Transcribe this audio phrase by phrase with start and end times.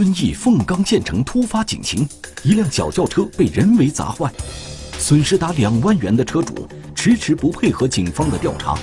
[0.00, 2.08] 遵义凤冈县城突发警情，
[2.42, 4.32] 一辆小轿车被人为砸坏，
[4.98, 8.78] 损失达两万元的车主迟迟不配合警方的调查。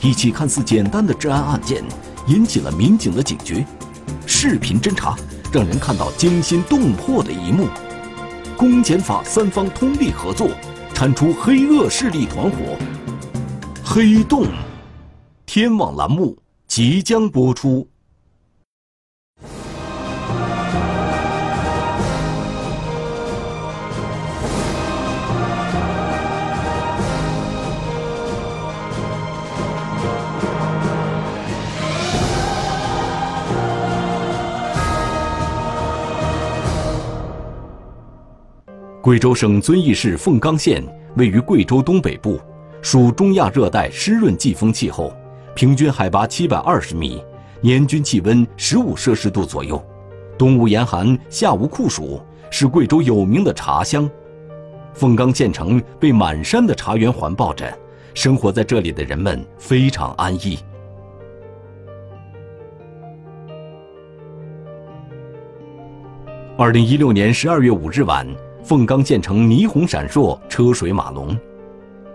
[0.00, 1.82] 一起看似简单的治安案件，
[2.28, 3.66] 引起了民警的警觉。
[4.24, 5.16] 视频侦查
[5.52, 7.66] 让人看到惊心动魄的一幕。
[8.56, 10.48] 公检法三方通力合作，
[10.94, 12.78] 铲除黑恶势力团伙。
[13.84, 14.46] 黑洞，
[15.44, 17.88] 天网栏目即将播出。
[39.06, 40.82] 贵州省遵义市凤冈县
[41.14, 42.40] 位于贵州东北部，
[42.82, 45.14] 属中亚热带湿润季风气候，
[45.54, 47.22] 平均海拔七百二十米，
[47.60, 49.80] 年均气温十五摄氏度左右，
[50.36, 54.10] 冬无严寒，夏无酷暑，是贵州有名的茶乡。
[54.92, 57.72] 凤冈县城被满山的茶园环抱着，
[58.12, 60.58] 生活在这里的人们非常安逸。
[66.58, 68.26] 二零一六年十二月五日晚。
[68.66, 71.38] 凤冈县城霓虹闪烁，车水马龙，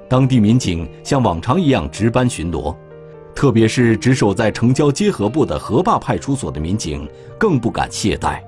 [0.09, 2.75] 当地民警像往常一样值班巡逻，
[3.33, 7.07] 特别是值守在城郊结合部的河坝派出所的民警
[7.37, 8.41] 更不敢懈怠。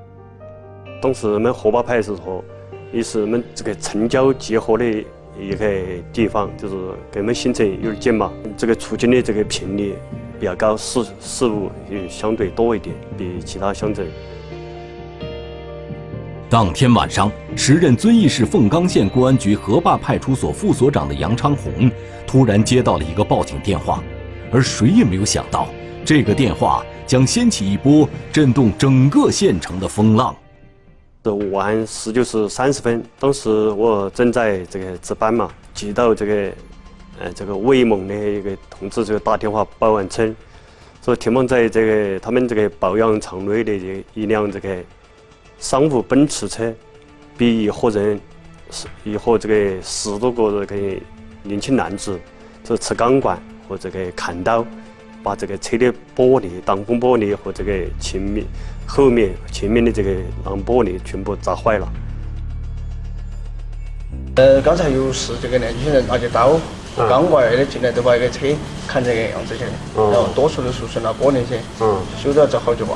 [1.02, 2.44] 当时我们河坝派出所
[2.92, 4.84] 也是我们这个城郊结合的
[5.40, 5.66] 一个
[6.12, 6.76] 地方，就是
[7.10, 9.96] 跟我们县城有点近嘛，这个出警的这个频率
[10.42, 14.06] 比较高，事事务也相对多一点，比其他乡镇。
[16.54, 21.90] 当天晚上，时任遵义市凤冈县公安局河坝派出所副所长的杨昌红，
[22.28, 24.04] 突然接到了一个报警电话，
[24.52, 25.68] 而谁也没有想到，
[26.06, 30.36] 这个电话将掀起一波震动整个县城的风浪。
[31.24, 36.52] 这晚十九时三十分，当时我正在这个值班嘛，接到这个，
[37.20, 40.36] 呃，这个魏某的一个同志就打电话报案称，
[41.04, 44.78] 说田某在这个他们这个保养厂内的这一辆这个。
[45.60, 46.74] 商务奔驰车
[47.38, 48.20] 被一伙人，
[48.70, 50.98] 是一伙这个十多个这个
[51.42, 52.20] 年轻男子，
[52.64, 54.66] 这持钢管和这个砍刀，
[55.24, 58.46] 把这个车的玻璃、挡风玻璃和这个前面、
[58.86, 61.92] 后面、前面的这个挡玻璃全部砸坏了。
[64.36, 66.60] 呃，刚才有是这个年轻人拿起刀。
[66.96, 68.46] 钢管的进来都把一个车
[68.88, 69.64] 砍这个样子去，
[69.96, 72.92] 然后多数都受损了玻璃些，嗯，修都要值好几万。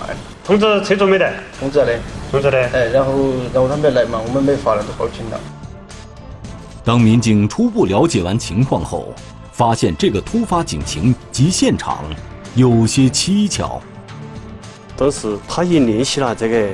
[0.46, 1.34] 通知车主没得？
[1.59, 2.00] 通知了的，
[2.31, 2.58] 通知的。
[2.58, 3.13] 哎，然后
[3.53, 5.40] 然后他没来嘛，我们没法了，就报警了。
[6.85, 9.13] 当民警初步了解完情况后，
[9.52, 12.06] 发现这个突发警情及现场
[12.56, 13.81] 有些蹊跷。
[14.96, 16.68] 当时他也联系了这个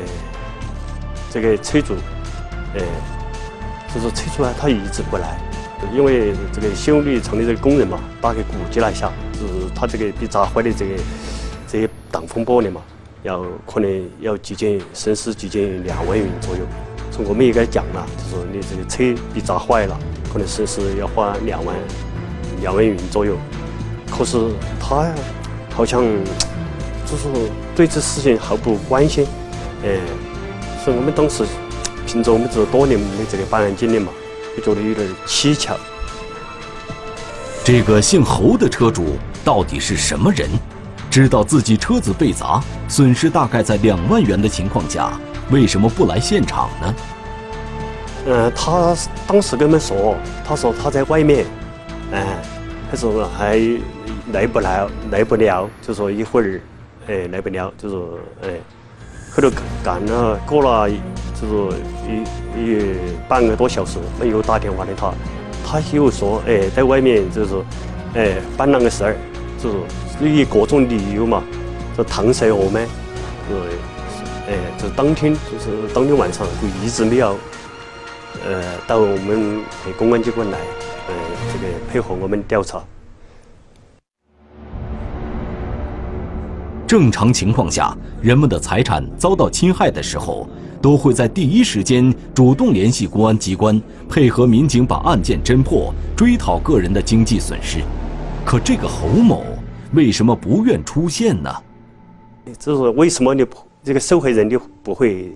[1.31, 1.95] 这个车主，
[2.75, 2.81] 哎，
[3.95, 5.39] 就是车主啊，他一直不来。
[5.91, 10.95] 因为这个修理厂的这个工人嘛，大概估计了一下，就是他这个被砸坏的这个
[11.67, 12.81] 这些挡风玻璃嘛，
[13.23, 16.61] 要可能要接近损失接近两万元左右。
[17.11, 19.97] 从我们也给他讲了，就说你这个车被砸坏了，
[20.31, 21.75] 可能损失要花两万
[22.61, 23.35] 两万元左右。
[24.09, 24.37] 可是
[24.79, 25.11] 他
[25.71, 26.03] 好像
[27.05, 27.27] 就是
[27.75, 29.27] 对这事情毫不关心，
[29.83, 29.99] 哎，
[30.83, 31.43] 所以我们当时
[32.07, 34.11] 凭着我们这多年的这个办案经历嘛。
[34.55, 35.75] 就觉得有点蹊跷。
[37.63, 40.49] 这个姓侯的车主到底是什么人？
[41.09, 45.11] 知道自己车子被砸，损失大概在两万元的情况下，
[45.51, 46.95] 为什么不来现场呢？
[48.25, 48.95] 呃，他
[49.27, 51.45] 当时跟我们说，他说他在外面，
[52.11, 52.25] 哎，
[52.89, 53.59] 他说还
[54.31, 56.61] 来不来，来不了，就说一会儿，
[57.07, 58.49] 哎，来不了，就说哎，
[59.31, 60.91] 后头赶了过了。
[61.33, 61.77] 就是
[62.07, 62.23] 一
[62.59, 62.79] 一
[63.27, 65.11] 半个多小时，没有打电话给他，
[65.65, 67.55] 他又说，哎，在外面就是，
[68.13, 69.15] 哎，办那个事儿，
[69.61, 71.43] 就是以各种理由嘛，
[71.97, 72.87] 就搪塞我们，
[73.49, 73.55] 就，
[74.47, 77.35] 哎，就当天就是当天晚上就一直没有，
[78.45, 79.61] 呃，到我们
[79.97, 80.57] 公安机关来，
[81.07, 81.13] 呃，
[81.51, 82.81] 这个配合我们调查。
[86.85, 90.47] 正常情况下，人们的财产遭到侵害的时候。
[90.83, 97.79] 都会在第一时间主动联系公安机关，配合民警把案件侦破，追讨个人的经济损失。
[98.45, 99.45] 可这个侯某
[99.93, 101.49] 为什么不愿出现呢？
[102.59, 103.45] 就是为什么你
[103.81, 105.31] 这个受害人你不会，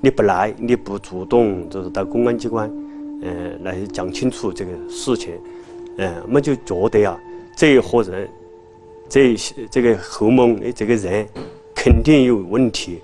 [0.00, 2.68] 你不来，你不主动，就是到公安机关，
[3.22, 5.32] 呃，来讲清楚这个事情，
[5.96, 7.16] 呃，我们就觉得啊，
[7.56, 8.28] 这一伙人，
[9.08, 11.24] 这些这个侯某的这个人
[11.72, 12.98] 肯定有问题。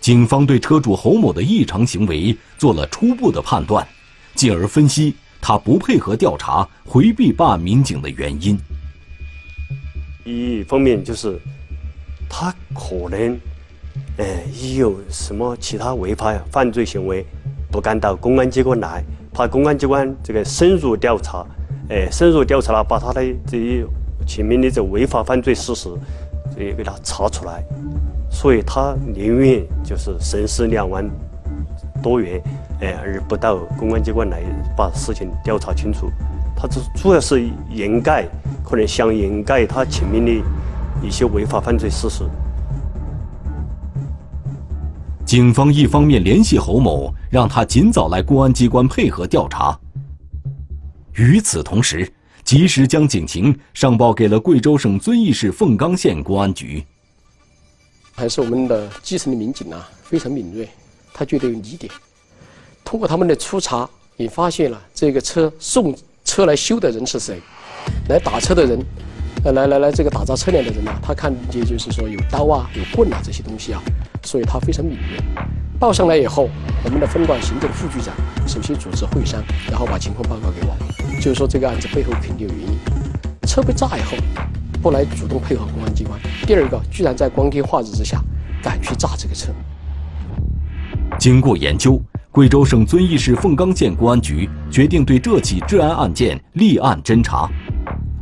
[0.00, 3.86] 警方对车主侯某的异常行为做了初步的判断，
[4.34, 8.58] 进而分析他不配合调查、回避办案民警的原因。
[10.24, 11.38] 一方面就是
[12.28, 13.38] 他可能，
[14.18, 17.24] 呃，已有什么其他违法犯罪行为，
[17.70, 19.02] 不敢到公安机关来，
[19.32, 21.44] 怕公安机关这个深入调查，
[21.88, 23.86] 呃，深入调查了，把他的这些
[24.26, 25.88] 前面的这违法犯罪事实，
[26.58, 27.64] 也给他查出来。
[28.30, 31.08] 所以他宁愿就是损失两万
[32.02, 32.40] 多元，
[32.80, 34.42] 哎，而不到公安机关来
[34.76, 36.10] 把事情调查清楚。
[36.56, 38.26] 他这主要是掩盖，
[38.64, 40.44] 可能想掩盖他前面的
[41.02, 42.24] 一些违法犯罪事实。
[45.24, 49.78] 警方一方面联系侯某，让他尽早来公安机关配合调查。
[51.14, 52.10] 与此同时，
[52.44, 56.84] 及时将警情上报给了贵州省遵义市凤冈县公安局。
[58.18, 60.68] 还是我们的基层的民警啊，非常敏锐，
[61.14, 61.88] 他觉得有疑点。
[62.84, 67.40] 通过他们的初查，也发现了这个车送车来修的人是谁，
[68.08, 68.84] 来打车的人，
[69.44, 73.80] 呃，来来来这个打砸车辆的人呢，他看见就是说有刀啊、有棍啊这些东西啊，
[74.24, 75.16] 所以他非常敏锐。
[75.78, 76.50] 报上来以后，
[76.84, 78.12] 我们的分管行政副局长
[78.48, 80.76] 首先组织会商，然后把情况报告给我，
[81.22, 82.76] 就是说这个案子背后肯定有原因。
[83.46, 84.16] 车被炸以后。
[84.82, 86.18] 不来主动配合公安机关。
[86.46, 88.20] 第二个，居然在光天化日之下
[88.62, 89.52] 敢去炸这个车。
[91.18, 97.48] 经过研究，贵州省遵义市凤冈县公安局决定对这起治安案件立案侦查。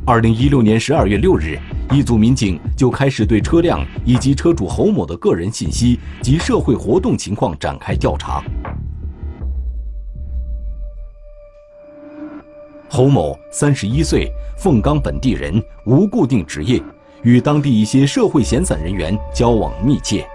[0.07, 1.59] 二零一六年十二月六日，
[1.91, 8.43] 一组民警就开始对车辆以及车主侯某的个人信息及社会活动情况展开调查。
[12.97, 16.83] 侯某，三十一岁，凤冈本地人，无固定职业，
[17.21, 20.27] 与当地一些社会闲散人员交往密切，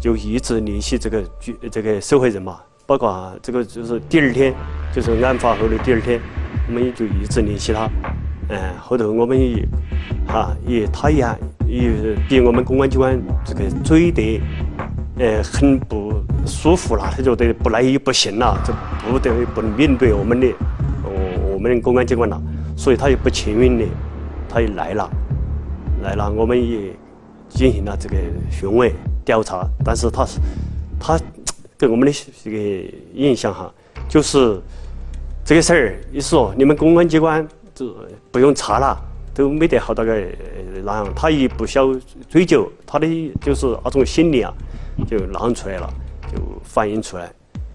[0.00, 4.52] 就一直联系这个居这个受害人嘛，包括这个就是第二天，
[4.92, 6.20] 就是案发后的第二天，
[6.66, 7.88] 我们也就一直联系他，
[8.48, 9.64] 嗯，后头我们也，
[10.26, 11.24] 哈，也他也
[11.68, 14.40] 也比我们公安机关这个追得，
[15.18, 16.12] 呃，很不。
[16.46, 18.72] 舒服了，他觉得不来也不行了，就
[19.10, 20.46] 不得不能面对我们的，
[21.02, 21.10] 哦，
[21.52, 22.40] 我们公安机关了，
[22.76, 23.84] 所以他也不情愿的，
[24.48, 25.10] 他也来了，
[26.04, 26.92] 来了，我们也
[27.48, 28.14] 进行了这个
[28.48, 28.92] 询问
[29.24, 30.38] 调查，但是他是
[31.00, 31.18] 他
[31.76, 32.56] 给我们的这个
[33.12, 33.74] 印象哈，
[34.08, 34.60] 就是
[35.44, 37.92] 这个事儿，你说你们公安机关就
[38.30, 38.96] 不用查了，
[39.34, 40.14] 都没得好大个
[40.84, 43.06] 那样，他也不想追究，他的
[43.40, 44.54] 就是那种心理啊，
[45.04, 45.92] 就浪出来了。
[46.32, 47.32] 就反映出来，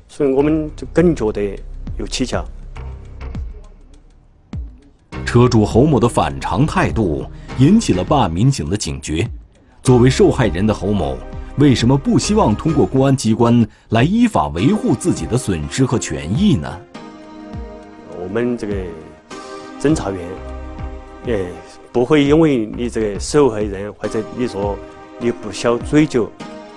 [0.10, 1.58] 所以我们就更觉得
[1.98, 2.44] 有蹊跷。
[5.26, 7.26] 车主侯某的反常态度
[7.60, 9.26] 引起了办案民警的警觉。
[9.82, 11.18] 作为受害人的侯某，
[11.58, 16.78] 为什么不希望通过公安机关来依法维护自己的损失和权益呢？
[18.22, 18.76] 我们这个
[19.80, 20.20] 侦查员，
[21.28, 21.46] 哎，
[21.94, 24.78] 不会因为你这个受害人或者你说
[25.20, 26.30] 你不想追究。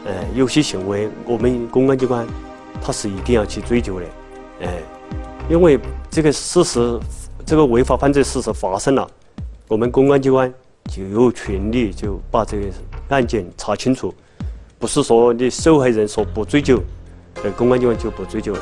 [0.05, 2.27] 呃，有些行为我们公安机关
[2.83, 4.07] 他是一定要去追究的，
[4.61, 4.83] 哎，
[5.49, 5.81] 因为
[6.11, 7.01] 这个事实，
[7.47, 9.09] 这个违法犯罪事实发生了，
[9.67, 10.53] 我们公安机关
[10.91, 12.67] 就有权利就把这个
[13.09, 14.13] 案件查清楚，
[14.79, 16.79] 不是说你受害人说不追究，
[17.43, 18.61] 呃，公安机关就不追究了。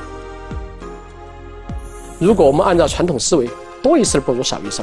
[2.20, 3.50] 如果我们按照传统思维，
[3.82, 4.82] 多一事不如少一事，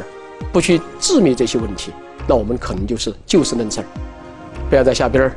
[0.51, 1.93] 不去致灭这些问题，
[2.27, 3.81] 那我们可能就是就事论事，
[4.69, 5.34] 不要在下边儿。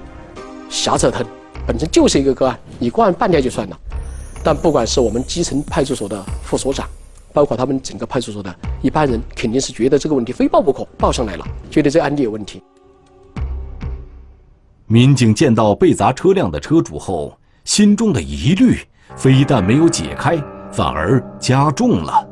[0.72, 1.22] 瞎折腾，
[1.66, 3.78] 本身就是一个个案，你过案办掉就算了。
[4.42, 6.88] 但不管是我们基层派出所的副所长，
[7.30, 12.62] 包括他们整个派出所的一般人，肯定是觉得这个问题非报不可，报上来了，觉得这案例有问题。
[14.86, 17.36] 民警见到被砸车辆的车主后，
[17.66, 18.78] 心中的疑虑
[19.14, 22.26] 非但没有解开，反而加重了。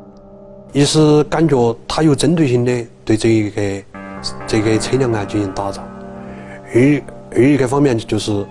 [0.73, 3.83] 一是感觉他有针对性的对这一个
[4.47, 5.83] 这个车辆啊进行打砸，
[6.73, 7.20] 二。
[7.33, 8.45] 二一个方面就是，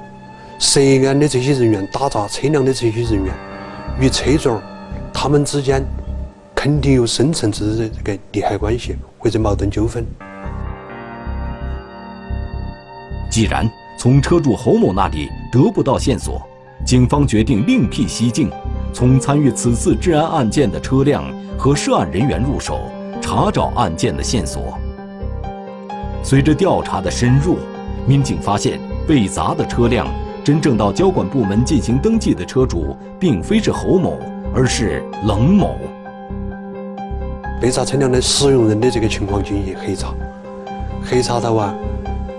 [0.59, 3.35] 涉案的这些人员打砸车辆的这些人员，
[4.01, 4.59] 与车主
[5.13, 5.85] 他们之间
[6.55, 10.07] 肯定有深层次的这个利害关系或者矛盾纠纷。
[13.31, 16.41] 既然从车主侯某那里得不到线索，
[16.87, 18.51] 警方决定另辟蹊径，
[18.95, 21.23] 从参与此次治安案件的车辆
[21.59, 22.81] 和涉案人员入手，
[23.21, 24.79] 查找案件的线索。
[26.23, 27.59] 随着调查的深入。
[28.11, 30.05] 民警发现，被砸的车辆
[30.43, 34.19] 真正到交管部门进行登记的车主，并非是侯某，
[34.53, 35.79] 而是冷某。
[37.61, 40.13] 被砸车辆的使用人的这个情况进行核查，
[41.05, 41.73] 核查到啊，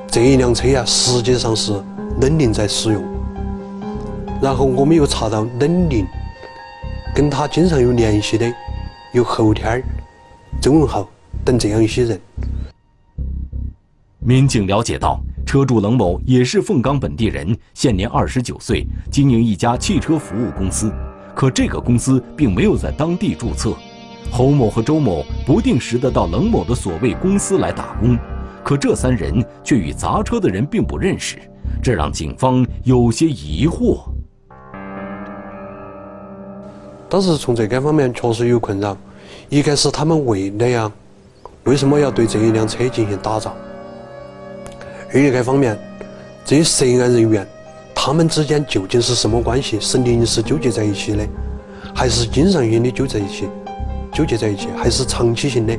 [0.10, 1.72] 这一辆车啊，实际上是
[2.20, 3.02] 冷凝在使用。
[4.42, 6.06] 然后我们又查到冷凝
[7.16, 8.54] 跟他经常有联系的
[9.14, 9.82] 有侯天、
[10.62, 11.08] 周文浩
[11.46, 12.20] 等这样一些人。
[14.20, 15.18] 民警了解到，
[15.52, 20.90] 车主冷某也是凤冈本地人，现年二十九岁，经营一家汽车服务公司，
[21.36, 23.74] 可这个公司并没有在当地注册。
[24.32, 28.18] 侯某和周某不定时的到冷某的所谓公司来打工，
[28.64, 31.38] 可这三人却与砸车的人并不认识，
[31.84, 34.04] 这让警方有些疑惑。
[37.10, 38.96] 当时从这个方面确实有困扰，
[39.50, 40.90] 一个是他们为那样，
[41.66, 43.52] 为什么要对这一辆车进行打砸？
[45.14, 45.78] 另一个方面，
[46.46, 47.46] 这些涉案人员，
[47.94, 49.78] 他们之间究竟是什么关系？
[49.80, 51.28] 是临时纠结在一起的，
[51.94, 53.50] 还是经常性的纠在一起？
[54.14, 55.78] 纠结在一起，还是长期性的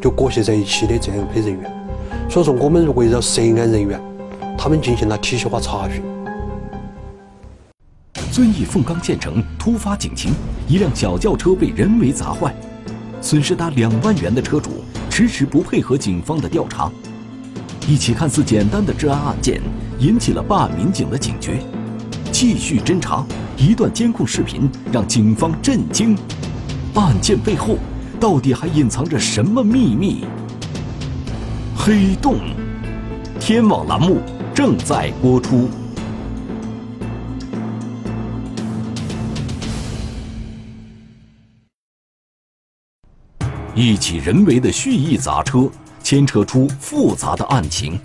[0.00, 1.70] 就裹挟在一起的这样一批人员？
[2.30, 4.00] 所以说，我们围绕涉案人员，
[4.56, 6.02] 他们进行了体系化查询。
[8.32, 10.32] 遵义凤冈县城突发警情，
[10.66, 12.54] 一辆小轿车被人为砸坏，
[13.20, 14.70] 损失达两万元的车主
[15.10, 16.90] 迟迟不配合警方的调查。
[17.88, 19.62] 一起看似简单的治安案件，
[19.98, 21.58] 引起了办案民警的警觉。
[22.30, 23.24] 继续侦查，
[23.56, 26.14] 一段监控视频让警方震惊。
[26.94, 27.78] 案件背后
[28.20, 30.26] 到底还隐藏着什么秘密？
[31.74, 32.36] 黑洞，
[33.40, 34.18] 天网栏目
[34.54, 35.66] 正在播出。
[43.80, 45.70] 一起人为的蓄意砸车，
[46.02, 47.96] 牵扯出复杂的案情。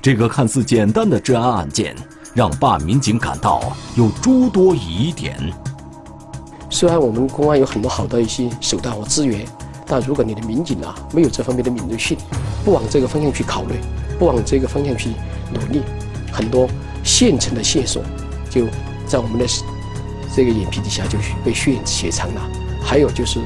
[0.00, 1.96] 这个看似简单的治安案件，
[2.32, 5.36] 让办案民警感到有诸多疑点。
[6.70, 9.44] 虽然我们公安有很多好的一些手段和资源，
[9.84, 12.16] 但如果你的民警啊没有这方面的敏锐性，
[12.64, 13.74] 不往这个方向去考虑，
[14.20, 15.10] 不往这个方向去
[15.52, 15.82] 努力，
[16.30, 16.68] 很多
[17.02, 18.00] 现成的线索
[18.48, 18.64] 就
[19.08, 19.46] 在我们的
[20.36, 22.40] 这个眼皮底下就被血血藏了。
[22.80, 23.40] 还有就是。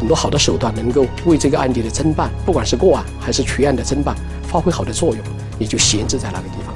[0.00, 5.22] 很多好的手段能够为这个案件的侦办，不管是过案还是全案的侦办，发挥好的作用，
[5.58, 6.74] 也就闲置在那个地方。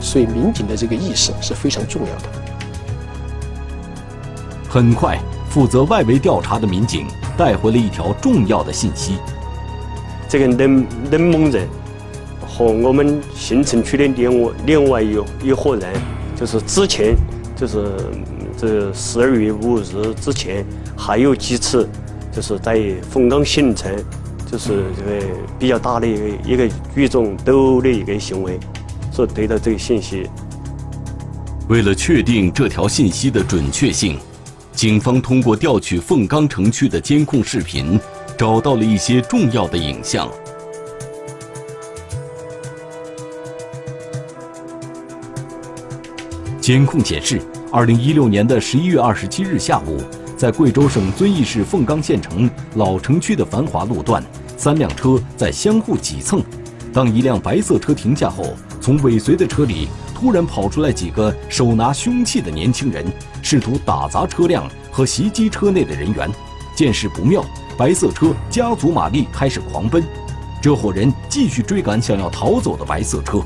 [0.00, 2.28] 所以，民警的这个意识是非常重要的。
[4.70, 5.18] 很快，
[5.50, 9.18] 负责外围调查的民警带回了一条重要的信息：
[10.26, 11.68] 这个冷冷某人
[12.40, 15.92] 和我们新城区的另外另外一一伙人，
[16.34, 17.14] 就是之前
[17.54, 17.94] 就是
[18.56, 20.64] 这十二月五日之前
[20.96, 21.86] 还有几次。
[22.32, 23.94] 就是在凤冈县城，
[24.50, 25.26] 就是这个
[25.58, 28.58] 比较大的一个一个聚众斗殴的一个行为，
[29.12, 30.28] 所得到这个信息。
[31.68, 34.18] 为了确定这条信息的准确性，
[34.72, 38.00] 警方通过调取凤冈城区的监控视频，
[38.38, 40.28] 找到了一些重要的影像。
[46.60, 50.00] 监控显示，二零一六年的十一月二十七日下午。
[50.42, 54.20] 在贵州省遵义市凤冈县城老城区的繁华路段，
[54.56, 56.42] 三辆车在相互挤蹭。
[56.92, 63.06] 当一辆白色车停下后，从尾随的车里突然跑出来几个手拿凶器的年轻人，
[63.40, 66.28] 试图打砸车辆和袭击车内的人员。
[66.74, 67.44] 见势不妙，
[67.78, 70.02] 白色车加足马力开始狂奔，
[70.60, 73.40] 这伙人继续追赶想要逃走的白色车。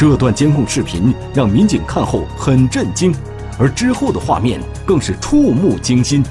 [0.00, 3.14] 这段监控视频让民警看后很震惊，
[3.58, 6.24] 而之后的画面更是触目惊心。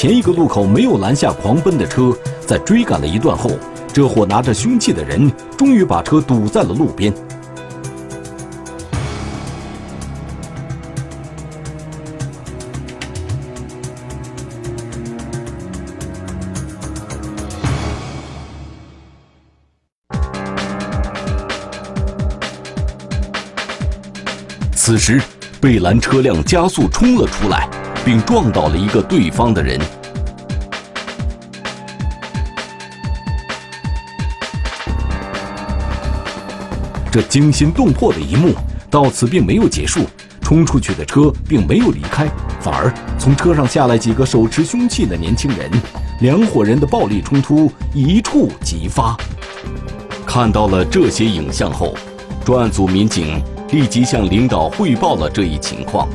[0.00, 2.10] 前一个路口没有拦下狂奔的车，
[2.46, 3.50] 在追赶了一段后，
[3.92, 7.12] 这伙拿着凶器的人终于把车堵在了路边。
[24.74, 25.20] 此时，
[25.60, 27.68] 被拦车辆加速冲了出来。
[28.04, 29.80] 并撞倒了一个对方的人。
[37.12, 38.54] 这惊心动魄的一幕
[38.88, 40.06] 到此并没有结束，
[40.40, 42.28] 冲出去的车并没有离开，
[42.60, 45.68] 反而从车上下来几个手持凶器的年轻人，
[46.20, 49.16] 两伙人的暴力冲突一触即发。
[50.24, 51.96] 看到了这些影像后，
[52.44, 53.42] 专案组民警
[53.72, 56.08] 立即向领导汇报了这一情况。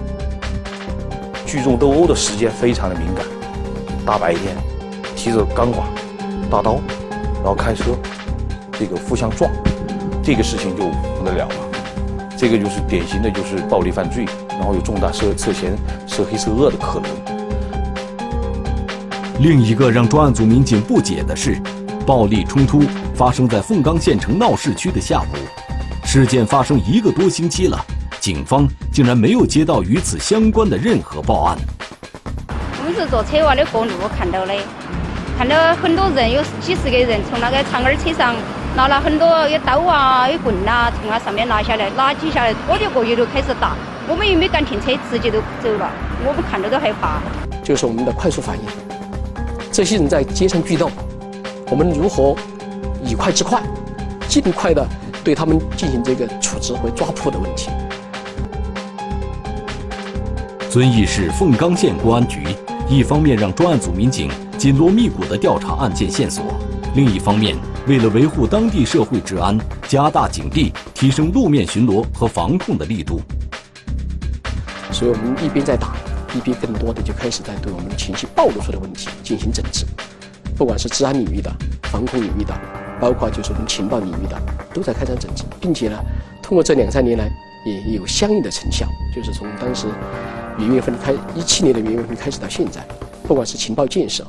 [1.56, 3.26] 聚众斗殴的时间非常的敏感，
[4.06, 4.58] 大白天
[5.16, 5.88] 提着钢管、
[6.52, 6.82] 大刀，
[7.36, 7.96] 然后开车，
[8.74, 9.50] 这个互相撞，
[10.22, 10.84] 这个事情就
[11.18, 11.56] 不得了了。
[12.38, 15.74] 这个就是典型的就是暴力犯罪，然后有重大涉涉嫌
[16.06, 17.10] 涉黑涉恶的可能。
[19.40, 21.58] 另一个让专案组民警不解的是，
[22.06, 22.82] 暴力冲突
[23.14, 27.86] 发生在凤冈县城闹市区的下午，事件发生一个多星期了。
[28.25, 31.55] 警方竟然没有接到与此相关的任何报案。
[32.79, 34.53] 我们是坐车往的过路看到的，
[35.38, 38.34] 看到很多人，有几十个人从那个长二车上
[38.75, 43.75] 拿了很多有刀啊、有棍呐，从那上面拿下来，拿几下来，过就过去就开始打。
[44.10, 45.88] 我们也没敢停车，直接就走了。
[46.25, 47.22] 我们看着都害怕。
[47.63, 48.63] 就是我们的快速反应，
[49.72, 50.89] 这些人在街上聚斗，
[51.70, 52.36] 我们如何
[53.03, 53.62] 以快制快，
[54.27, 54.84] 尽快的
[55.24, 57.70] 对他们进行这个处置和抓捕的问题。
[60.75, 62.44] 遵义市凤冈县公安局
[62.89, 66.44] 一方面让专案组民警紧锣密鼓地调查案件线索，
[66.96, 67.55] 另一方面
[67.88, 73.22] 为了维护当地社会治安，加大警力，提升路面巡逻和防控的力度。
[74.91, 75.96] 所以我们一边在打，
[76.36, 79.86] 一边更多的就开始在对我们情绪暴露出的问题进行整治，
[80.58, 81.50] 不管是治安领域的、
[81.84, 82.53] 防控领域的，
[83.00, 84.38] 包括就是我们情报领域的，
[84.74, 85.98] 都在开展整治，并且呢，
[86.44, 87.32] 通过这两三年来
[87.65, 89.88] 也有相应的成效，就是从当时。
[90.58, 92.82] 元月份开，一七年的元月份开始到现在，
[93.24, 94.26] 不管是情报建设，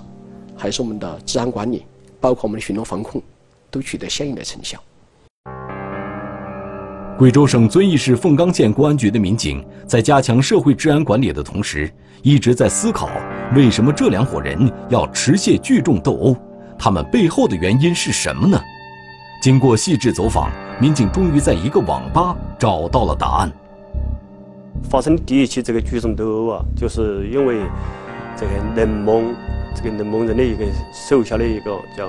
[0.56, 1.86] 还是我们的治安管理，
[2.20, 3.22] 包括我们的巡逻防控，
[3.70, 4.76] 都取得相应的成效。
[7.16, 11.88] 贵州省遵义市凤冈县公安局的民警在加强社会治安管理的同时，
[12.22, 13.08] 一直在思考
[13.54, 16.36] 为什么这两伙人要持械聚众斗殴，
[16.76, 18.60] 他们背后的原因是什么呢？
[19.40, 20.50] 经过细致走访，
[20.80, 23.52] 民警终于在一个网吧找到了答案。
[24.82, 27.58] 发生第一起这个聚众斗殴啊，就是因为
[28.36, 29.34] 这个冷蒙，
[29.74, 32.08] 这个冷蒙人的一个手下的一个叫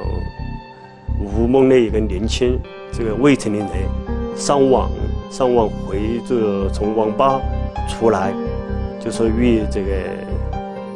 [1.19, 2.59] 吴某的一个年轻
[2.91, 4.89] 这个未成年人上网
[5.31, 7.41] 上网会着从网吧
[7.89, 8.31] 出来，
[8.99, 9.87] 就是与这个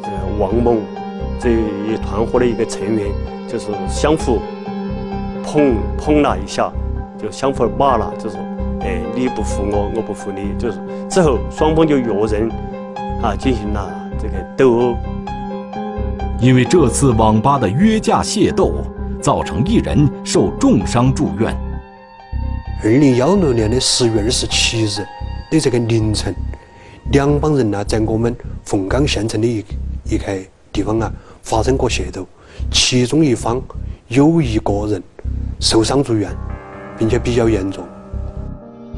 [0.02, 0.76] 这个王某
[1.40, 3.10] 这一团伙的一个成员，
[3.48, 4.38] 就是相互
[5.42, 6.72] 碰碰了一下，
[7.18, 8.38] 就相互骂了，就说。
[8.84, 12.50] 哎，你不服我，我不服你，就是之后双方就约人
[13.22, 14.96] 啊进行了这个斗殴。
[16.40, 18.74] 因为这次网吧的约架械斗，
[19.20, 21.56] 造成一人受重伤住院。
[22.82, 25.06] 二零幺六年的十月二十七日
[25.48, 26.34] 的这个凌晨，
[27.12, 29.64] 两帮人呢在我们凤冈县城的一
[30.04, 30.26] 一个
[30.72, 32.26] 地方啊发生过械斗，
[32.72, 33.62] 其中一方
[34.08, 35.00] 有一个人
[35.60, 36.28] 受伤住院，
[36.98, 37.84] 并且比较严重。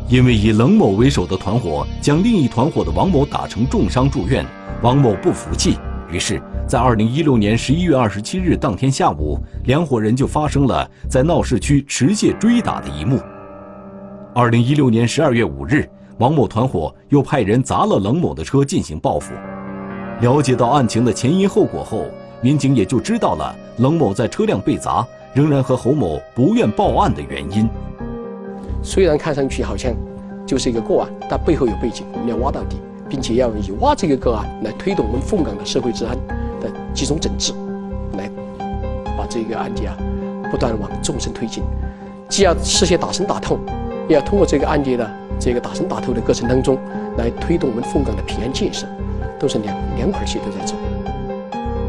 [0.07, 4.45] 因为以冷某为首的团伙将另一团伙的王某打成重伤住院，
[4.83, 5.79] 王某不服气，
[6.11, 13.19] 于是，在二零一六年十一月二十七日当天下午，两伙人就发生了在闹市区持械追打的一幕。
[14.35, 15.88] 二零一六年十二月五日，
[16.19, 19.33] 王某团伙又派人砸了冷某的车进行报复。
[20.21, 22.05] 了解到案情的前因后果后，
[22.43, 27.67] 民警也就知道了冷某在车辆被砸仍然和侯某不愿报案的原因。
[28.85, 29.94] 虽然看上去好像
[30.47, 32.77] 就是一个个案，但背后有背景，我们要挖到底，
[33.09, 36.14] 并且要以挖这个个案来推动我们凤岗的社会治安
[36.61, 37.55] 的集中整治，
[38.18, 38.31] 来
[39.16, 39.97] 把这个案件啊
[40.51, 41.64] 不断往纵深推进。
[42.29, 43.59] 既要实现打深打透，
[44.07, 46.79] 也要通过这个案件的这个打深打透的过程当中，
[47.16, 48.87] 来推动我们凤岗的平安建设，
[49.40, 50.75] 都是两两块线都在走。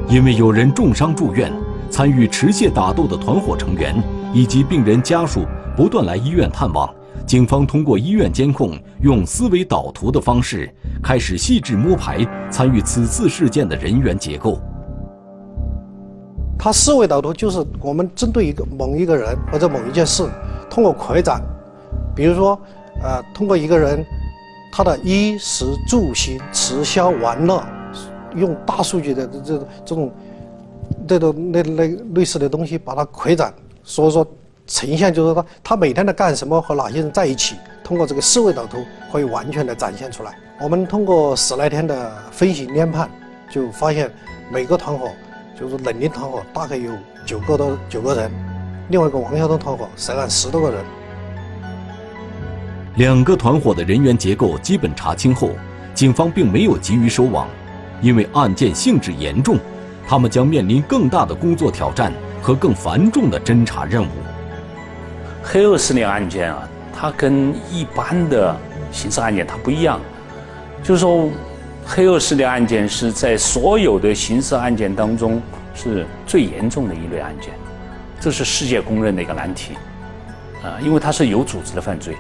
[0.08, 1.52] 因为有人重伤住院，
[1.90, 4.02] 参与持械打斗的团伙成员
[4.34, 5.42] 以及病人家属。
[5.76, 6.90] 不断来医院探望，
[7.28, 14.58] 警方通过医院监控，用思维导图的方式，开始细致摸排参与此次事件的人员结构。
[16.58, 20.26] 他思维导图就是我们针对一个某一个人或者某一件事，
[20.70, 21.42] 通过扩展，
[22.16, 22.58] 比如说，
[23.04, 24.04] 呃，通过一个人，
[24.72, 27.62] 他的衣食住行、吃消玩乐，
[28.34, 30.12] 用大数据的这这种，
[31.06, 34.26] 这种那那类似的东西把它扩展，所以说。
[34.68, 40.36] 呈现就是他他每天在干什么和哪些人在一起，通过这个思维导图可以完全的展现出来。
[40.60, 43.10] 我们通过十来天的分析研判，
[43.50, 44.10] 就发现
[44.52, 45.10] 每个团伙
[45.60, 46.92] 就是冷凝团伙大概有
[47.26, 48.32] 九个多九个人，
[48.90, 50.84] 另外一个王晓东团伙涉案十多个人。
[52.96, 55.50] 两个团伙的人员结构基本查清后，
[55.94, 57.48] 警方并没有急于收网，
[58.02, 59.60] 因为案件性质严重，
[60.08, 64.10] 他们将面临更大的工作挑战和更繁重的侦查任务。
[65.48, 68.56] 黑恶势力案件啊，它跟一般的
[68.92, 70.02] 刑事案件它不一样，
[70.84, 71.30] 就是说，
[71.86, 75.40] 黑恶势力案件是在所有的刑事案件当中
[75.76, 77.52] 是最严重的一类案件，
[78.20, 79.74] 这是世界公认的一个难题，
[80.64, 82.16] 啊，因为它是有组织的犯罪，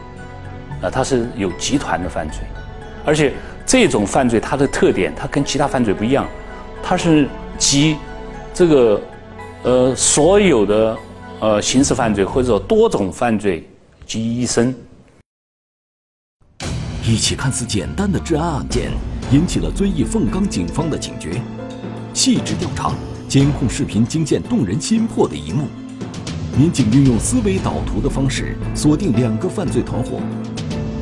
[0.83, 2.41] 啊，它是有集团的犯罪，
[3.03, 3.33] 而且。
[3.67, 6.27] 这种犯罪它的特点，它跟其他犯罪不一样，
[6.83, 7.97] 它是集
[8.53, 9.01] 这个
[9.63, 10.95] 呃所有的
[11.41, 13.67] 呃刑事犯罪或者说多种犯罪
[14.05, 14.73] 集一身。
[17.03, 18.91] 一起看似简单的治安案件，
[19.31, 21.41] 引起了遵义凤冈警方的警觉。
[22.13, 22.93] 细致调查，
[23.27, 25.67] 监控视频惊现动人心魄的一幕。
[26.57, 30.19] 民警运用思维导图的方式锁定两个犯罪团伙，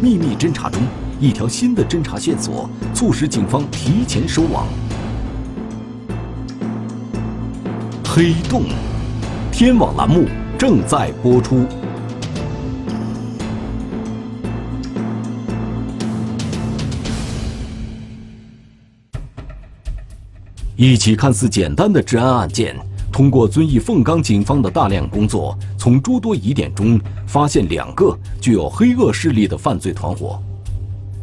[0.01, 0.81] 秘密侦查中。
[1.19, 4.67] 一条新的侦查线索促使警方提前收网。
[8.03, 8.63] 黑洞，
[9.53, 10.25] 天网栏目
[10.57, 11.63] 正在播出。
[20.75, 22.75] 一起看似简单的治安案件，
[23.11, 30.41] 通过遵义凤冈警方的大量工作，从诸多疑点中发现两个具有黑恶势力的犯罪团伙。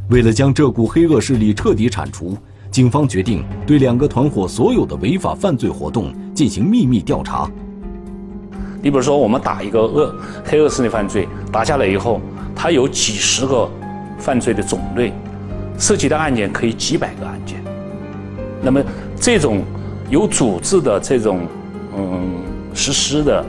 [0.08, 2.38] 为了将这股黑恶势力彻底铲除，
[2.70, 7.50] 警方决定对两个团伙所有的违法犯罪活动进行秘密调查。
[8.82, 10.14] 你比如说，我们打一个恶
[10.44, 12.20] 黑恶势力犯罪，打下来以后，
[12.54, 13.70] 它有几十个
[14.18, 15.12] 犯罪的种类，
[15.78, 17.62] 涉及的案件可以几百个案件。
[18.62, 18.82] 那么，
[19.20, 19.62] 这种
[20.08, 21.46] 有组织的这种
[21.96, 22.42] 嗯
[22.74, 23.44] 实施的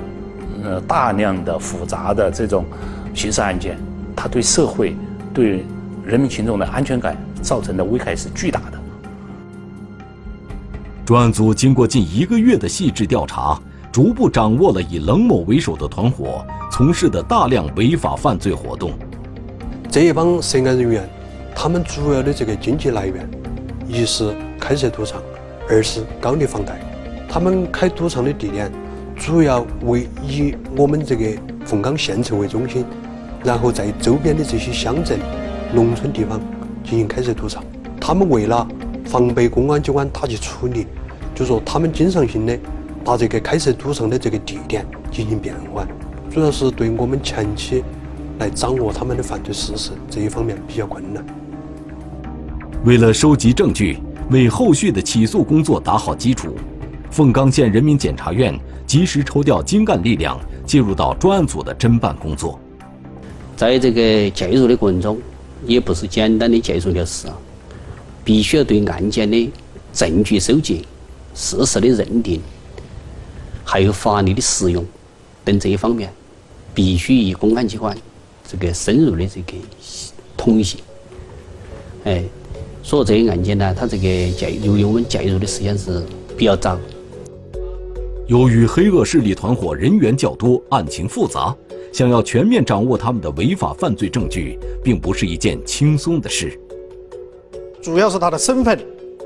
[0.63, 2.65] 呃大量的复杂的这种
[3.13, 3.77] 刑事案件，
[4.15, 4.95] 它对社会
[5.33, 5.65] 对。
[6.03, 8.79] 人民群众的安全感造成的危害是巨大的。
[11.05, 13.57] 专案组经过近一个月的细致调查，
[13.91, 18.93] 逐步掌握了以冷某为首的团伙从事的大量违法犯罪活动。
[19.89, 21.09] 这一帮涉案人员，
[21.53, 23.29] 他们主要的这个经济来源，
[23.89, 25.21] 一是开设赌场，
[25.69, 26.79] 二是高利房贷。
[27.27, 28.71] 他们开赌场的地点，
[29.17, 31.25] 主要为以我们这个
[31.65, 32.85] 凤冈县城为中心，
[33.43, 35.19] 然后在周边的这些乡镇。
[35.73, 36.37] 农村地方
[36.83, 37.63] 进行开设赌场，
[37.99, 38.67] 他们为了
[39.05, 40.85] 防备公安机关打击处理，
[41.33, 42.57] 就说他们经常性的
[43.03, 45.87] 把这个开设赌场的这个地点进行变换，
[46.29, 47.83] 主要是对我们前期
[48.39, 51.25] 来掌握他们的犯罪事实这一方面比较困难。
[52.85, 53.97] 为了收集证据，
[54.29, 56.55] 为后续的起诉工作打好基础，
[57.09, 62.59] 凤冈县人民检察院及时抽调精干力量介入到专案组的侦办工作。
[63.55, 65.19] 在这个介入的过程中。
[65.63, 67.37] 也不是简单的介入了事啊，
[68.23, 69.51] 必须要对案件的
[69.93, 70.83] 证据收集、
[71.35, 72.41] 事实的认定，
[73.63, 74.85] 还有法律的适用
[75.43, 76.11] 等这一方面，
[76.73, 77.95] 必须与公安机关
[78.47, 79.53] 这个深入的这个
[80.35, 80.79] 同行。
[82.03, 82.23] 哎，
[82.81, 86.01] 所以这些案件呢，它这个介由于我们介入的时间是
[86.37, 86.79] 比较早。
[88.27, 91.55] 由于黑恶势力团伙人员较多，案情复杂。
[91.91, 96.57] 想要全面掌握他们的违法犯罪证据，并不是一件轻松的事。
[97.81, 98.79] 主要是他的身份，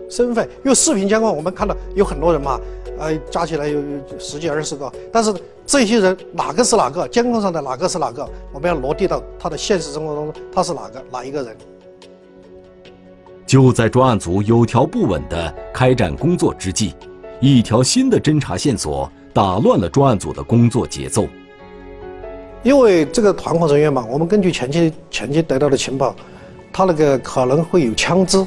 [0.10, 2.60] 身份，因为视频监控我们看到有很多人嘛，
[2.98, 3.82] 呃，加起来有
[4.18, 5.34] 十几二十个，但是
[5.66, 11.56] 这些人哪个是哪个，监控上的哪个是哪个，我们要落地到他的现实生活当中，他是哪个哪一个人。
[13.46, 16.94] 就在专案组有条不紊地开展工作之际，
[17.40, 21.28] 一条新的侦查线索打乱了专案组的工作节奏。
[22.64, 26.16] 因为这个团伙人员嘛，我们根据前期前期得到的情报，
[26.74, 28.46] 他那个可能会有枪支。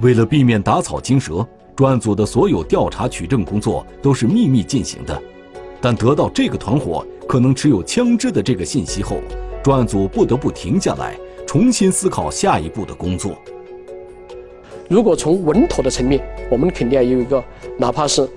[0.00, 1.46] 为了避免打草惊蛇，
[1.78, 5.22] 专案组的所有调查取证工作都是秘密进行的。
[5.80, 9.18] 但得到这个团伙可能持有枪支的这个信息后，
[9.62, 13.38] 专案组不得不停下来，重新思考下一步的工作。
[14.88, 17.40] 如果从稳妥的层面，我们肯定要有一个，
[17.76, 18.28] 哪怕是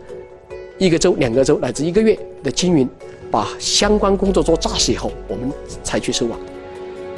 [0.78, 2.88] 一个周、两个周乃至一个月的经营。
[3.32, 5.52] 把相关工作做扎实以后，我们
[5.82, 6.38] 才去收网。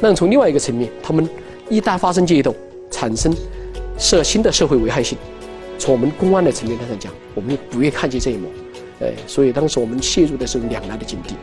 [0.00, 1.28] 那从另外一个层面，他们
[1.68, 2.54] 一旦发生械斗，
[2.88, 3.34] 产生
[3.98, 5.18] 涉新的社会危害性，
[5.78, 8.48] 从我们公安的层面上讲，我们也不愿看见这一幕。
[9.00, 11.34] 哎，所以当时我们陷入的是两难的境地。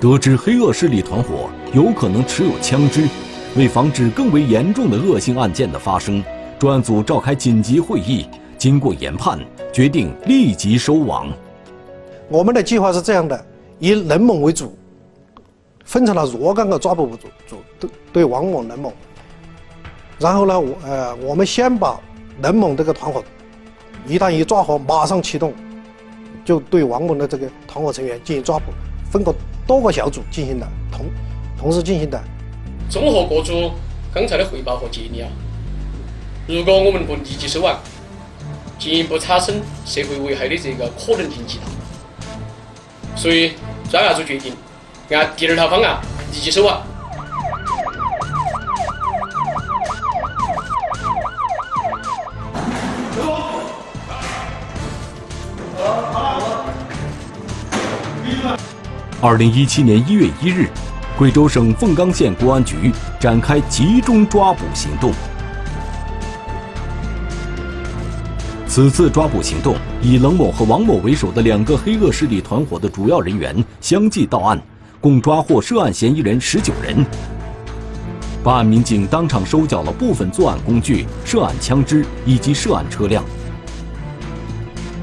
[0.00, 3.06] 得知黑恶势力团伙有可能持有枪支，
[3.54, 6.24] 为防止更为严重的恶性案件的发生，
[6.58, 9.38] 专案组召开紧急会议，经过研判，
[9.72, 11.30] 决定立即收网。
[12.28, 13.44] 我们的计划是这样的：
[13.78, 14.74] 以冷猛为主，
[15.84, 18.92] 分成了若干个抓捕组组，对对王某、冷某。
[20.20, 21.98] 然后呢，我呃，我们先把
[22.42, 23.24] 冷某这个团伙，
[24.06, 25.54] 一旦一抓获，马上启动，
[26.44, 28.64] 就对王某的这个团伙成员进行抓捕，
[29.10, 29.34] 分个
[29.66, 31.06] 多个小组进行的同
[31.58, 32.22] 同时进行的。
[32.90, 33.70] 综合各组
[34.12, 35.28] 刚才的汇报和建议啊，
[36.46, 37.78] 如果我们不立即收网，
[38.78, 41.64] 进一步产生社会危害的这个可能性极大，
[43.16, 43.52] 所以
[43.90, 44.52] 专案组决定
[45.12, 45.98] 按第二套方案
[46.30, 46.82] 立即收网。
[59.22, 60.66] 二零一七年一月一日，
[61.18, 65.12] 贵州省凤冈县公安局展开集中抓捕行动。
[68.66, 74.58] 此次抓捕行动以冷某和王某为首的两个黑恶势力团伙的主要人员相继到案，
[75.02, 77.04] 共抓获涉案嫌疑人十九人。
[78.42, 83.22] 办案民警当场收缴了部分作案工具、涉案枪支以及涉案车辆。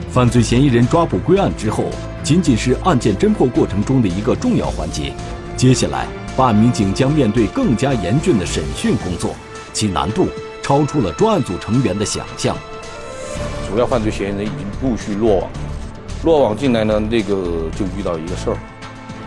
[0.09, 1.91] 犯罪嫌疑人抓捕归案之后。
[2.27, 5.13] 仅仅是案件侦破过程中的一个重要环节，
[5.55, 9.33] 接下来办案民警将面对更加严峻的审讯工作，
[9.71, 10.27] 其难度
[10.61, 12.53] 超出了专案组成员的想象。
[13.69, 15.49] 主要犯罪嫌疑人已经陆续落网，
[16.25, 18.57] 落网进来呢，那个就遇到一个事儿，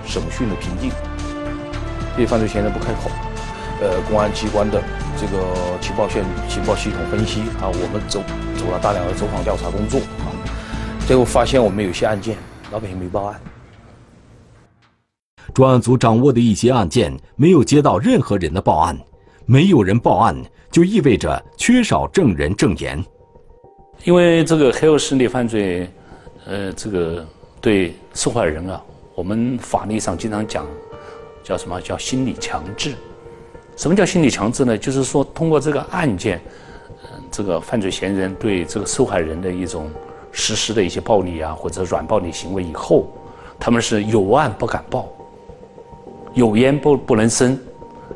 [0.04, 0.90] 审讯的瓶颈。
[2.14, 3.10] 这些犯罪嫌疑人不开口，
[3.80, 4.78] 呃，公安机关的
[5.18, 5.42] 这个
[5.80, 8.22] 情报线、情报系统分析啊，我们走
[8.58, 10.28] 走了大量的走访调查工作啊，
[11.06, 12.36] 最后发现我们有些案件。
[12.70, 13.40] 老百姓没报案，
[15.52, 18.96] 专案组掌握的一些案件没有接到任何人的报案，
[19.44, 23.04] 没有人报案就意味着缺少证人证言。
[24.04, 25.90] 因为这个黑恶势力犯罪，
[26.46, 27.26] 呃，这个
[27.60, 28.80] 对受害人啊，
[29.16, 30.64] 我们法律上经常讲，
[31.42, 32.94] 叫什么叫心理强制？
[33.76, 34.78] 什么叫心理强制呢？
[34.78, 36.40] 就是说通过这个案件，
[37.02, 39.90] 嗯，这个犯罪嫌疑人对这个受害人的一种。
[40.32, 43.06] 实施的一些暴力啊，或者软暴力行为以后，
[43.58, 45.06] 他们是有案不敢报，
[46.34, 47.58] 有烟不不能生，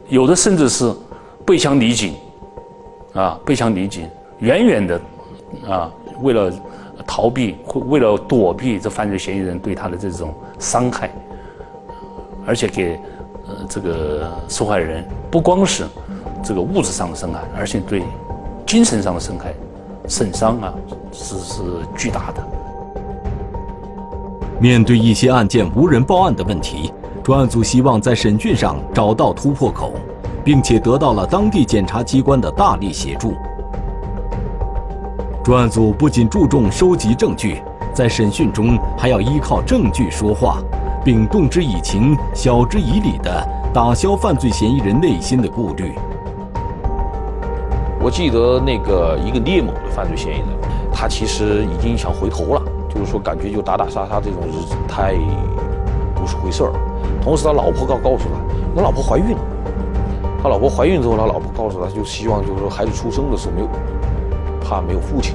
[0.09, 0.93] 有的甚至是
[1.45, 2.15] 背枪离警，
[3.13, 5.01] 啊，背枪离警，远远的，
[5.69, 5.91] 啊，
[6.23, 6.53] 为了
[7.07, 11.11] 逃避为了躲避这犯罪嫌疑人对他的这种伤害，
[12.47, 12.99] 而且给
[13.47, 15.85] 呃这个受害人不光是
[16.43, 18.03] 这个物质上的伤害，而且对
[18.65, 19.53] 精神上的伤害。
[20.09, 20.73] 损伤啊，
[21.13, 21.63] 是是
[21.97, 22.47] 巨大的。
[24.61, 29.93] 面对一些案件无人报案的问题，专案组希望在审讯上找到突破口，
[30.45, 33.35] 并且得到了当地检察机关的大力协助。
[35.43, 37.63] 专案组不仅注重收集证据，
[37.93, 40.59] 在审讯中还要依靠证据说话，
[41.05, 45.95] 并动之以情、晓之以理地打消犯罪嫌疑人内心的顾虑。
[48.05, 50.49] 我记得那个一个聂某的犯罪嫌疑人，
[50.93, 55.15] 他其实已经想回头了，就是说感觉就打打杀杀这种日子太
[56.15, 56.73] 不是回事儿。
[57.23, 58.39] 同时他老婆告告诉他，
[58.77, 59.39] 他老婆怀孕了。
[60.43, 63.69] 他老婆怀孕之后，他老婆告诉他，就希望就是说孩子出生的时候没有，
[64.61, 65.35] 怕没有父亲。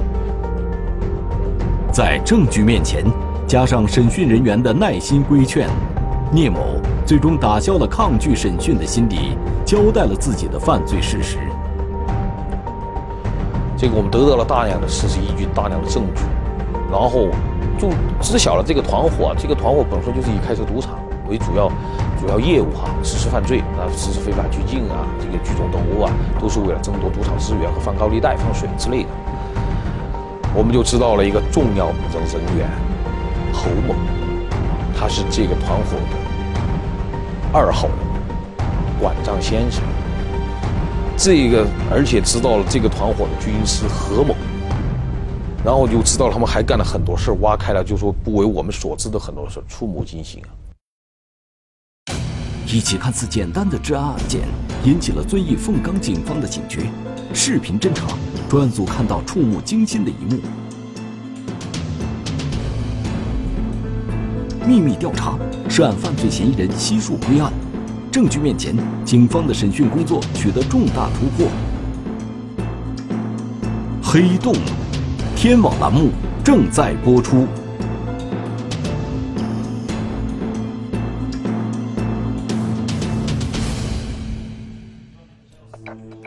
[1.92, 3.04] 在证据面前，
[3.48, 5.68] 加上审讯人员的耐心规劝，
[6.30, 6.60] 聂某
[7.04, 11.36] 最终打消了抗拒审讯的心理，交代了自己的犯罪事实。
[13.80, 16.20] 这个我们得到了大量的事实依据，大量的证据，
[16.92, 17.28] 然后
[17.78, 17.88] 就
[18.20, 19.34] 知晓了这个团伙。
[19.38, 20.98] 这个团伙本身就是以开设赌场
[21.30, 21.66] 为主要
[22.20, 29.08] 主要业务哈，实施犯罪啊，实施非法拘禁啊，这个聚众斗殴啊，都是为了争夺赌场资源和放高利贷、放水之类的。
[30.54, 32.68] 我们就知道了一个重要的人员
[33.50, 33.94] 侯某，
[34.94, 37.96] 他是这个团伙的二号人
[39.00, 39.82] 管账先生。
[41.22, 44.34] 这个，而且知道了这个团伙的军师何某，
[45.62, 50.48] 然后就知道他们还干了很多事挖开了就说不为我们所知的很多事触目惊心啊！
[52.66, 54.40] 一起看似简单的治安案件，
[54.82, 56.90] 引起了遵义凤冈警方的警觉。
[57.34, 58.06] 视频侦查，
[58.48, 60.40] 专案组看到触目惊心的一幕。
[64.66, 67.52] 秘密调查，涉案犯罪嫌疑人悉数归案。
[68.10, 71.46] 证据面前，警方的审讯工作取得重大突破。
[74.02, 74.52] 黑洞，
[75.36, 76.10] 天网栏目
[76.42, 77.46] 正在播出。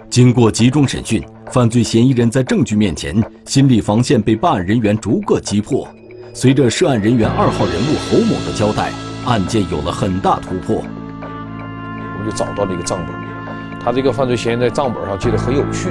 [0.10, 5.86] 经过集中审讯，犯罪嫌疑人在证据面前，心理防线被办案人员逐个击破。
[6.34, 8.89] 随着涉案人员二号人物侯某的交代，
[9.26, 10.82] 案件有了很大突破。
[12.24, 13.16] 就找到了一个账本，
[13.84, 15.90] 他这个犯罪嫌疑人在账本上记得很有趣。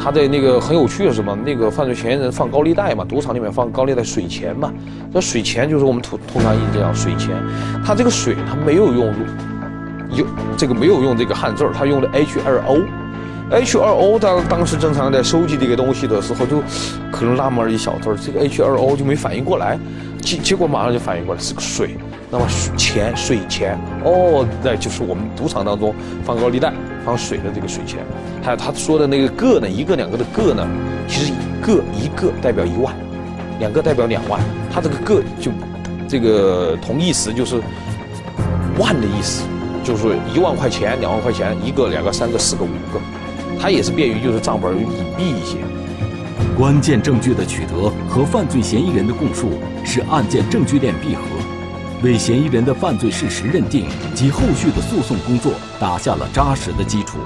[0.00, 1.36] 他在那个很有趣是什么？
[1.44, 4.72] 那个犯罪嫌疑人放高利贷嘛，赌场里面放高利贷水钱嘛。
[5.12, 7.34] 这水钱就是我们通通常一直讲水钱。
[7.84, 9.12] 他这个水他没有用，
[10.12, 10.24] 有
[10.56, 12.78] 这个没有用这个汉字儿，他用的 H 二 O。
[13.50, 16.62] H 二 O 当当时正常在收集这个东西的时候，就
[17.10, 19.76] 可能那么一小字儿，这个 H 二 O 就没反应过来，
[20.20, 21.96] 结结果马上就反应过来是个水。
[22.30, 26.72] 那么钱水钱哦，那就是我们赌场当中放高利贷
[27.04, 28.00] 放水的这个水钱。
[28.42, 30.68] 还有他说的那个个呢，一个两个的个呢，
[31.06, 32.94] 其实个一个代表一万，
[33.58, 34.40] 两个代表两万。
[34.70, 35.50] 他这个个就
[36.06, 37.56] 这个同义词就是
[38.78, 39.44] 万的意思，
[39.82, 43.00] 就是一万块钱、两万块钱，一个、两个、三个、四个、五个。
[43.58, 44.86] 他也是便于就是账本隐
[45.16, 45.56] 蔽一些。
[46.56, 51.22] 关键证据的取得和犯罪嫌疑人的供述，是案件证据链闭合。
[52.02, 57.18] 为嫌疑人的犯罪事实认定及后续的诉讼工作打下了扎实的基础。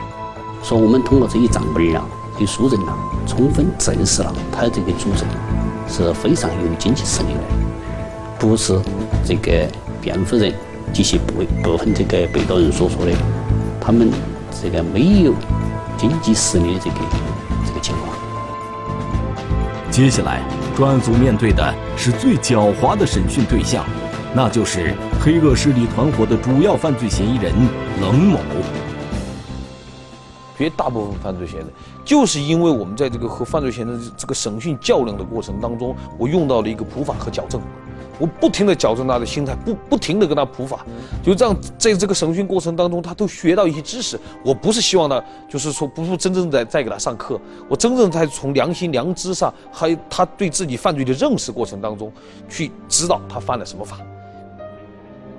[0.62, 2.02] 说我们通过这一账本啊，
[2.38, 5.28] 给书人啊，充分证实了他这个主证
[5.86, 7.40] 是非常有经济实力的，
[8.38, 8.80] 不是
[9.26, 9.68] 这个
[10.00, 10.54] 辩护人
[10.90, 13.12] 及其部部分这个被告人所说的，
[13.78, 14.10] 他们
[14.62, 15.34] 这个没有
[15.98, 16.96] 经济实力的这个
[17.66, 18.16] 这个情况。
[19.90, 20.40] 接下来，
[20.74, 23.84] 专案组面对的是最狡猾的审讯对象。
[24.34, 27.52] 那就是黑恶势力团伙的主要犯罪嫌疑人
[28.00, 28.38] 冷某。
[30.56, 31.66] 绝大部分犯罪嫌疑人，
[32.02, 37.60] 就是因为我们在这个和犯罪嫌疑人这个审讯较量的过程当中，我用到了一个普法和矫正，
[38.18, 40.86] 我不停的矫正他的心态，不不停的跟他普法，
[41.22, 44.18] 就这样在这个审讯过程当中，他都学到一些知识。
[44.42, 52.12] 我不是希望他，就是说不是真正在在给他上课，我真正在从良心良知上，还有他对自己犯罪的认识过程当中，
[52.48, 53.98] 去指导他犯了什么法。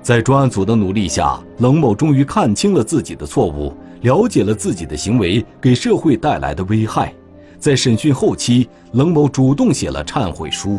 [0.04, 7.14] 在专案组的努力下，冷某终于看清了自己的错误，了解了自己的行为给社会带来的危害。
[7.58, 10.78] 在审讯后期，冷某主动写了忏悔书。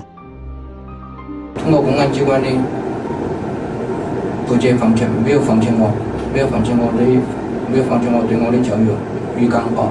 [1.55, 2.49] 通过公安机关的
[4.47, 5.91] 不解放前，没有放弃我，
[6.31, 7.03] 没有放弃我的，
[7.73, 8.93] 没有放弃我对我的教育
[9.43, 9.89] 与感化。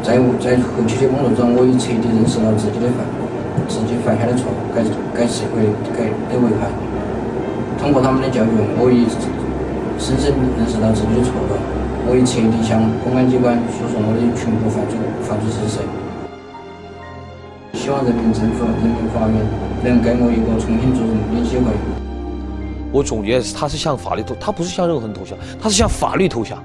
[0.00, 3.02] 在在后期的工作中，我已彻底认识了自己的犯，
[3.66, 6.70] 自己犯下的错，该该社会该的危害。
[7.82, 9.10] 通过他们的教育，我已
[9.98, 11.58] 深深认识到自己的错误，
[12.06, 14.94] 我已彻底向公安机关诉说我的全部犯罪
[15.26, 15.82] 犯罪事实。
[17.74, 19.34] 希望人民政府、人民法院
[19.82, 21.74] 能给我一个重新做人的机会。
[22.92, 26.62] 我总结是，他是向法律投，他不是向任何人投降，他是向法律投降，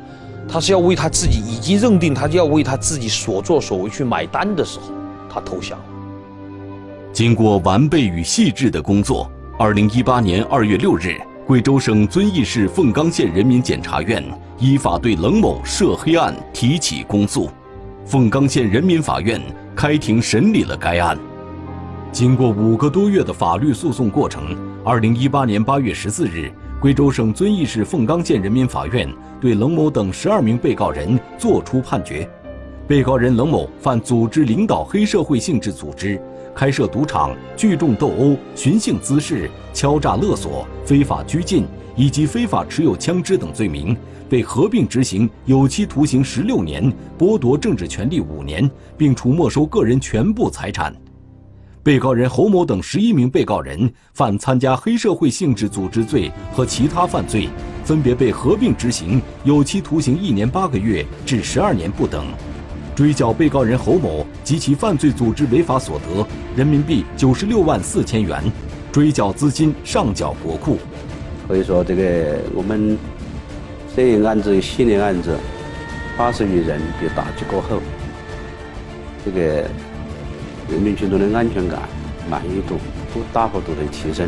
[0.47, 4.93] 他是要为他自己已经认定，他就要为他自己所作所为去买单的时候，
[5.27, 5.79] 他投降。
[7.11, 9.27] 经过完备与细致的工作。
[9.59, 14.23] 二零一八年二月六日，贵州省遵义市凤冈县人民检察院
[14.59, 17.49] 依法对冷某涉黑案提起公诉，
[18.05, 19.41] 凤冈县人民法院
[19.75, 21.17] 开庭审理了该案。
[22.11, 32.29] 经过五个多月的法律诉讼过程，二零一八年八月十四日，贵州省遵义市凤冈县人民法院对冷某等十二名被告人作出判决：
[32.87, 36.21] 被告人冷某犯组织领导黑社会性质组织。
[36.57, 43.95] 开设赌场、聚众斗殴、寻衅滋事、敲诈勒索、非法拘禁以及非法持有枪支等罪名，
[44.27, 48.67] 被合并执行有期徒刑十六年，剥夺政治权利五年，
[48.97, 50.91] 并处没收个人全部财产。
[51.83, 57.49] 被告人侯某等十一名被告人犯参加黑社会性质组织罪和其他犯罪，
[57.83, 62.25] 分别被合并执行有期徒刑一年八个月至十二年不等。
[62.97, 68.43] 追缴被告人侯某及其犯罪组织违法所得人民币九十六万四千元，
[68.91, 70.79] 追缴资金上缴国库。
[71.47, 72.97] 可以说，这个我们
[73.95, 75.37] 这一案子系列案子，
[76.17, 77.79] 八十余人被打击过后，
[79.23, 79.69] 这个
[80.67, 81.83] 人民群众的安全感、
[82.27, 82.77] 满意度
[83.13, 84.27] 都大幅度的提升。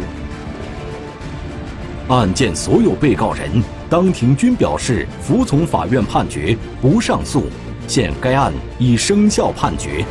[2.09, 3.49] 案件所有被告人
[3.89, 7.45] 当庭均表示服从法院判决，不上诉。
[7.90, 10.06] 现该案已生效判决。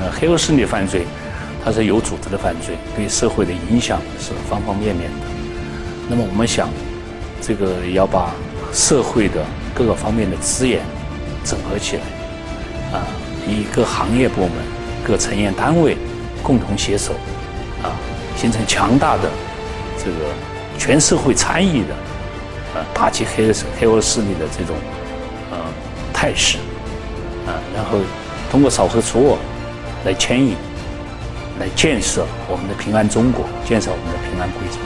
[0.00, 1.04] 那黑恶势力犯罪，
[1.62, 5.26] 它是有组织的犯罪，对社会的影响是方方面面的。
[6.08, 6.70] 那么我们想，
[7.38, 8.34] 这个要把
[8.72, 9.44] 社会的
[9.74, 10.80] 各个方面的资源
[11.44, 12.02] 整合起来，
[12.98, 13.06] 啊，
[13.46, 14.52] 以各行业部门、
[15.06, 15.98] 各成员单位
[16.42, 17.12] 共同携手，
[17.82, 17.92] 啊，
[18.38, 19.30] 形成强大的
[20.02, 20.32] 这个
[20.78, 21.94] 全社会参与的，
[22.74, 24.74] 呃，打击黑黑恶势力的这种。
[26.24, 26.56] 态势，
[27.46, 27.98] 啊，然后
[28.50, 29.36] 通过扫黑除恶
[30.06, 30.56] 来牵引，
[31.60, 34.78] 来建设我们的平安中国，建设我们的平安贵州。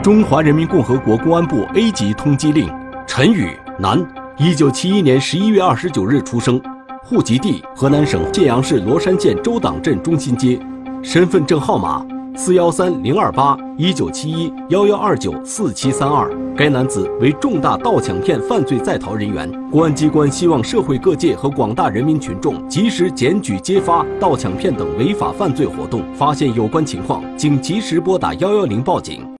[0.00, 2.72] 中华人民共和国公安部 A 级通缉令：
[3.04, 4.00] 陈宇，男，
[4.38, 6.62] 一九七一年十一月二十九日出生，
[7.02, 10.56] 户籍地河南省信阳市罗山县周党镇中心街，
[11.02, 12.06] 身份证号码
[12.42, 16.26] 四幺三零二八一九七一幺幺二九四七三二。
[16.56, 19.46] 该男子为重大盗抢骗犯罪在逃人员。
[19.70, 29.22] 公安机关希望社会各界和广大人民群众及时检举揭发盗抢骗等违法犯罪活动，发现有关情况，请及时拨打幺幺零报警。